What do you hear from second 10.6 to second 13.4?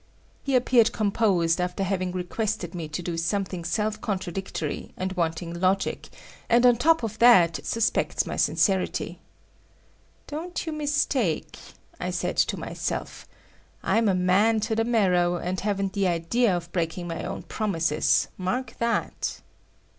you mistake," I said to myself,